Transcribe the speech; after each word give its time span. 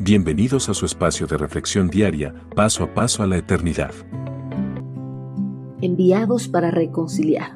Bienvenidos 0.00 0.68
a 0.68 0.74
su 0.74 0.86
espacio 0.86 1.28
de 1.28 1.36
reflexión 1.38 1.88
diaria, 1.88 2.34
paso 2.56 2.82
a 2.82 2.92
paso 2.92 3.22
a 3.22 3.28
la 3.28 3.36
eternidad. 3.36 3.92
Enviados 5.80 6.48
para 6.48 6.72
reconciliar. 6.72 7.52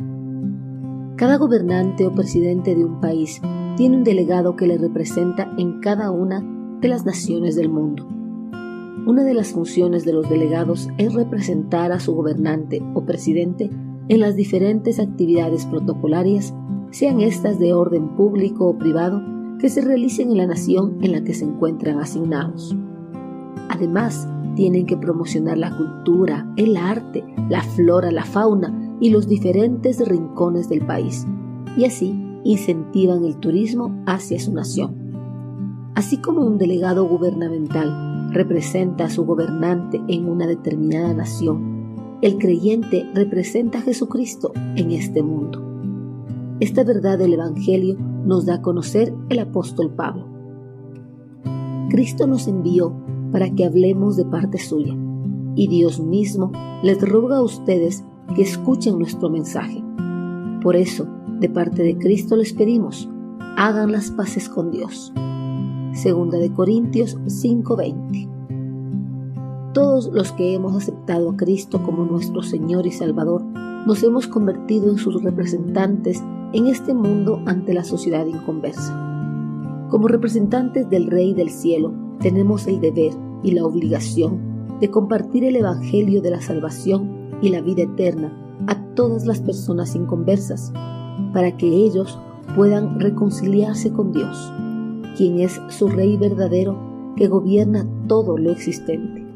Cada 1.17 1.37
gobernante 1.37 2.07
o 2.07 2.15
presidente 2.15 2.77
de 2.77 2.85
un 2.85 3.01
país 3.01 3.41
tiene 3.77 3.97
un 3.97 4.05
delegado 4.05 4.55
que 4.55 4.69
le 4.69 4.79
representa 4.79 5.53
en 5.59 5.81
cada 5.81 6.13
una 6.13 6.41
de 6.81 6.87
las 6.87 7.05
naciones 7.05 7.57
del 7.57 7.71
mundo. 7.71 8.07
Una 8.07 9.25
de 9.25 9.35
las 9.35 9.49
funciones 9.49 10.05
de 10.05 10.13
los 10.13 10.31
delegados 10.31 10.89
es 10.97 11.15
representar 11.15 11.91
a 11.91 11.99
su 11.99 12.15
gobernante 12.15 12.81
o 12.95 13.05
presidente 13.05 13.69
en 14.09 14.21
las 14.21 14.37
diferentes 14.37 15.01
actividades 15.01 15.67
protocolarias, 15.67 16.55
sean 16.93 17.21
estas 17.21 17.59
de 17.59 17.73
orden 17.73 18.15
público 18.15 18.69
o 18.69 18.79
privado, 18.79 19.21
que 19.59 19.69
se 19.69 19.81
realicen 19.81 20.31
en 20.31 20.39
la 20.39 20.47
nación 20.47 20.99
en 21.03 21.13
la 21.13 21.25
que 21.25 21.35
se 21.35 21.45
encuentran 21.45 21.99
asignados. 21.99 22.77
Además, 23.69 24.29
tienen 24.55 24.87
que 24.87 24.97
promocionar 24.97 25.59
la 25.59 25.77
cultura, 25.77 26.53
el 26.57 26.77
arte, 26.77 27.25
la 27.49 27.63
flora, 27.63 28.11
la 28.11 28.25
fauna 28.25 28.97
y 29.01 29.11
los 29.11 29.29
diferentes 29.29 30.07
rincones 30.07 30.69
del 30.69 30.85
país, 30.85 31.27
y 31.77 31.85
así 31.85 32.15
incentivan 32.45 33.25
el 33.25 33.37
turismo 33.37 34.03
hacia 34.07 34.41
su 34.41 34.53
nación. 34.53 35.93
Así 35.95 36.19
como 36.19 36.45
un 36.45 36.59
delegado 36.59 37.07
gubernamental 37.07 38.33
representa 38.33 39.05
a 39.05 39.11
su 39.11 39.25
gobernante 39.25 40.01
en 40.09 40.29
una 40.29 40.47
determinada 40.47 41.13
nación, 41.13 41.79
el 42.21 42.39
creyente 42.39 43.09
representa 43.15 43.79
a 43.79 43.83
Jesucristo 43.83 44.53
en 44.75 44.91
este 44.91 45.23
mundo. 45.23 45.68
Esta 46.61 46.83
verdad 46.83 47.19
del 47.19 47.35
Evangelio 47.35 47.97
nos 48.25 48.45
da 48.45 48.57
a 48.57 48.63
conocer 48.63 49.15
el 49.29 49.39
apóstol 49.39 49.95
Pablo. 49.95 50.27
Cristo 51.89 52.27
nos 52.27 52.49
envió 52.49 52.93
para 53.31 53.49
que 53.55 53.65
hablemos 53.65 54.17
de 54.17 54.25
parte 54.25 54.59
suya, 54.59 54.97
y 55.55 55.69
Dios 55.69 56.01
mismo 56.01 56.51
les 56.83 57.01
roga 57.01 57.37
a 57.37 57.43
ustedes 57.43 58.05
que 58.35 58.43
escuchen 58.43 58.99
nuestro 58.99 59.31
mensaje. 59.31 59.85
Por 60.61 60.75
eso, 60.75 61.07
de 61.39 61.49
parte 61.49 61.85
de 61.85 61.97
Cristo 61.97 62.35
les 62.35 62.53
pedimos, 62.53 63.09
hagan 63.57 63.93
las 63.93 64.11
paces 64.11 64.49
con 64.49 64.73
Dios. 64.73 65.13
Segunda 65.93 66.39
de 66.39 66.53
Corintios 66.53 67.19
5:20. 67.27 68.29
Todos 69.75 70.11
los 70.13 70.33
que 70.33 70.55
hemos 70.55 70.75
aceptado 70.75 71.31
a 71.31 71.37
Cristo 71.37 71.81
como 71.85 72.05
nuestro 72.05 72.43
Señor 72.43 72.85
y 72.85 72.91
Salvador, 72.91 73.45
nos 73.87 74.03
hemos 74.03 74.27
convertido 74.27 74.91
en 74.91 74.99
sus 74.99 75.23
representantes 75.23 76.21
en 76.53 76.67
este 76.67 76.95
mundo 76.95 77.43
ante 77.47 77.75
la 77.75 77.85
sociedad 77.85 78.27
inconversa. 78.27 79.87
Como 79.91 80.09
representantes 80.09 80.89
del 80.89 81.07
Rey 81.07 81.35
del 81.35 81.51
Cielo, 81.51 81.93
tenemos 82.21 82.67
el 82.67 82.81
deber 82.81 83.13
y 83.43 83.53
la 83.53 83.65
obligación 83.65 84.79
de 84.81 84.91
compartir 84.91 85.45
el 85.45 85.57
Evangelio 85.57 86.23
de 86.23 86.31
la 86.31 86.41
salvación 86.41 87.11
y 87.43 87.51
la 87.51 87.61
vida 87.61 87.83
eterna 87.83 88.33
a 88.67 88.95
todas 88.95 89.27
las 89.27 89.41
personas 89.41 89.95
inconversas, 89.95 90.73
para 91.33 91.57
que 91.57 91.67
ellos 91.67 92.19
puedan 92.57 92.99
reconciliarse 92.99 93.93
con 93.93 94.13
Dios, 94.13 94.53
quien 95.17 95.41
es 95.41 95.61
su 95.69 95.89
Rey 95.89 96.17
verdadero 96.17 97.15
que 97.17 97.29
gobierna 97.29 97.87
todo 98.07 98.39
lo 98.39 98.51
existente. 98.51 99.27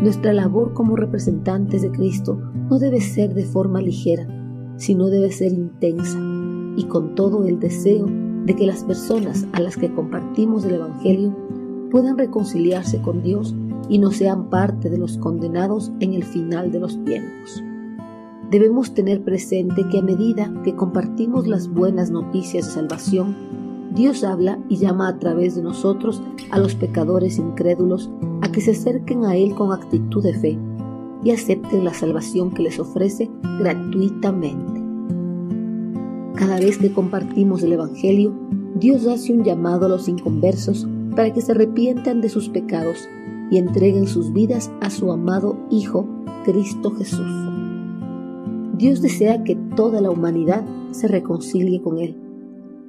Nuestra 0.00 0.32
labor 0.32 0.74
como 0.74 0.94
representantes 0.94 1.82
de 1.82 1.90
Cristo 1.90 2.38
no 2.70 2.78
debe 2.78 3.00
ser 3.00 3.34
de 3.34 3.44
forma 3.44 3.80
ligera, 3.80 4.37
sino 4.78 5.08
debe 5.08 5.30
ser 5.30 5.52
intensa 5.52 6.18
y 6.76 6.84
con 6.84 7.14
todo 7.14 7.46
el 7.46 7.58
deseo 7.58 8.06
de 8.44 8.56
que 8.56 8.66
las 8.66 8.84
personas 8.84 9.46
a 9.52 9.60
las 9.60 9.76
que 9.76 9.92
compartimos 9.92 10.64
el 10.64 10.76
Evangelio 10.76 11.36
puedan 11.90 12.16
reconciliarse 12.16 13.02
con 13.02 13.22
Dios 13.22 13.54
y 13.88 13.98
no 13.98 14.10
sean 14.10 14.48
parte 14.48 14.88
de 14.88 14.98
los 14.98 15.18
condenados 15.18 15.92
en 16.00 16.14
el 16.14 16.24
final 16.24 16.70
de 16.70 16.80
los 16.80 17.02
tiempos. 17.04 17.62
Debemos 18.50 18.94
tener 18.94 19.22
presente 19.22 19.86
que 19.90 19.98
a 19.98 20.02
medida 20.02 20.52
que 20.64 20.74
compartimos 20.74 21.46
las 21.46 21.68
buenas 21.68 22.10
noticias 22.10 22.66
de 22.66 22.72
salvación, 22.72 23.36
Dios 23.94 24.24
habla 24.24 24.58
y 24.68 24.76
llama 24.76 25.08
a 25.08 25.18
través 25.18 25.56
de 25.56 25.62
nosotros 25.62 26.22
a 26.50 26.58
los 26.58 26.74
pecadores 26.74 27.38
incrédulos 27.38 28.10
a 28.42 28.52
que 28.52 28.60
se 28.60 28.70
acerquen 28.70 29.24
a 29.24 29.36
Él 29.36 29.54
con 29.54 29.72
actitud 29.72 30.22
de 30.22 30.34
fe 30.34 30.58
y 31.22 31.30
acepten 31.30 31.84
la 31.84 31.94
salvación 31.94 32.50
que 32.50 32.62
les 32.62 32.78
ofrece 32.78 33.30
gratuitamente. 33.58 34.80
Cada 36.34 36.58
vez 36.60 36.78
que 36.78 36.92
compartimos 36.92 37.62
el 37.62 37.72
Evangelio, 37.72 38.32
Dios 38.76 39.06
hace 39.06 39.32
un 39.32 39.42
llamado 39.42 39.86
a 39.86 39.88
los 39.88 40.08
inconversos 40.08 40.86
para 41.16 41.32
que 41.32 41.40
se 41.40 41.52
arrepientan 41.52 42.20
de 42.20 42.28
sus 42.28 42.48
pecados 42.48 43.08
y 43.50 43.58
entreguen 43.58 44.06
sus 44.06 44.32
vidas 44.32 44.70
a 44.80 44.90
su 44.90 45.10
amado 45.10 45.58
Hijo, 45.70 46.06
Cristo 46.44 46.92
Jesús. 46.92 47.26
Dios 48.76 49.02
desea 49.02 49.42
que 49.42 49.56
toda 49.74 50.00
la 50.00 50.10
humanidad 50.10 50.64
se 50.92 51.08
reconcilie 51.08 51.82
con 51.82 51.98
Él. 51.98 52.16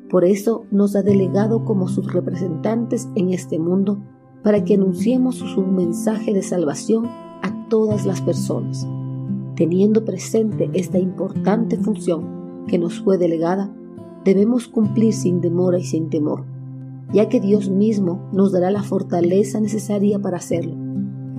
Por 0.09 0.25
eso 0.25 0.65
nos 0.69 0.95
ha 0.95 1.01
delegado 1.01 1.65
como 1.65 1.87
sus 1.87 2.13
representantes 2.13 3.09
en 3.15 3.33
este 3.33 3.57
mundo 3.57 3.99
para 4.43 4.63
que 4.63 4.75
anunciemos 4.75 5.35
su 5.37 5.61
mensaje 5.61 6.33
de 6.33 6.43
salvación 6.43 7.07
todas 7.69 8.05
las 8.05 8.21
personas. 8.21 8.87
Teniendo 9.55 10.05
presente 10.05 10.69
esta 10.73 10.99
importante 10.99 11.77
función 11.77 12.65
que 12.67 12.77
nos 12.77 12.99
fue 12.99 13.17
delegada, 13.17 13.71
debemos 14.25 14.67
cumplir 14.67 15.13
sin 15.13 15.41
demora 15.41 15.79
y 15.79 15.83
sin 15.83 16.09
temor, 16.09 16.43
ya 17.13 17.29
que 17.29 17.39
Dios 17.39 17.69
mismo 17.69 18.27
nos 18.31 18.51
dará 18.51 18.71
la 18.71 18.83
fortaleza 18.83 19.59
necesaria 19.59 20.19
para 20.19 20.37
hacerlo, 20.37 20.75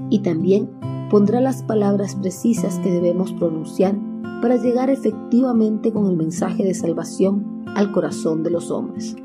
y 0.08 0.20
también 0.20 0.70
pondrá 1.10 1.40
las 1.40 1.62
palabras 1.62 2.14
precisas 2.14 2.78
que 2.78 2.90
debemos 2.90 3.32
pronunciar 3.32 3.98
para 4.40 4.56
llegar 4.56 4.90
efectivamente 4.90 5.92
con 5.92 6.06
el 6.06 6.16
mensaje 6.16 6.64
de 6.64 6.74
salvación 6.74 7.64
al 7.74 7.92
corazón 7.92 8.42
de 8.42 8.50
los 8.50 8.70
hombres. 8.70 9.16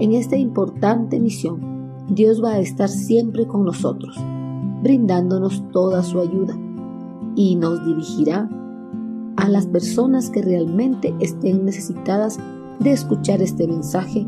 En 0.00 0.12
esta 0.12 0.36
importante 0.36 1.20
misión, 1.20 1.60
Dios 2.08 2.42
va 2.42 2.52
a 2.52 2.58
estar 2.60 2.88
siempre 2.88 3.46
con 3.46 3.64
nosotros, 3.64 4.16
brindándonos 4.82 5.62
toda 5.72 6.02
su 6.02 6.20
ayuda 6.20 6.54
y 7.34 7.56
nos 7.56 7.84
dirigirá 7.84 8.48
a 9.36 9.48
las 9.48 9.66
personas 9.66 10.30
que 10.30 10.40
realmente 10.42 11.14
estén 11.20 11.64
necesitadas 11.64 12.38
de 12.80 12.92
escuchar 12.92 13.40
este 13.42 13.66
mensaje 13.66 14.26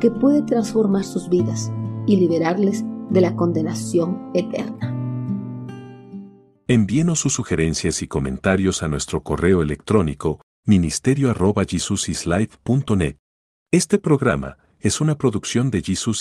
que 0.00 0.10
puede 0.10 0.42
transformar 0.42 1.04
sus 1.04 1.28
vidas 1.28 1.70
y 2.06 2.16
liberarles 2.16 2.84
de 3.10 3.20
la 3.20 3.36
condenación 3.36 4.30
eterna. 4.34 4.94
Envíenos 6.66 7.20
sus 7.20 7.32
sugerencias 7.32 8.02
y 8.02 8.08
comentarios 8.08 8.82
a 8.82 8.88
nuestro 8.88 9.22
correo 9.22 9.62
electrónico 9.62 10.40
ministerio.jesusislife.net. 10.66 13.16
Este 13.70 13.98
programa 13.98 14.56
es 14.80 15.00
una 15.00 15.16
producción 15.16 15.70
de 15.70 15.82
Jesus 15.82 16.16